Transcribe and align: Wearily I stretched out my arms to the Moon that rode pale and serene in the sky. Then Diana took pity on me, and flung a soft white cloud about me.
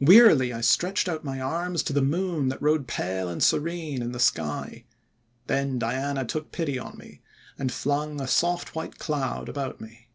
Wearily 0.00 0.52
I 0.52 0.60
stretched 0.60 1.08
out 1.08 1.22
my 1.22 1.40
arms 1.40 1.84
to 1.84 1.92
the 1.92 2.02
Moon 2.02 2.48
that 2.48 2.60
rode 2.60 2.88
pale 2.88 3.28
and 3.28 3.40
serene 3.40 4.02
in 4.02 4.10
the 4.10 4.18
sky. 4.18 4.82
Then 5.46 5.78
Diana 5.78 6.24
took 6.24 6.50
pity 6.50 6.80
on 6.80 6.98
me, 6.98 7.22
and 7.60 7.70
flung 7.70 8.20
a 8.20 8.26
soft 8.26 8.74
white 8.74 8.98
cloud 8.98 9.48
about 9.48 9.80
me. 9.80 10.08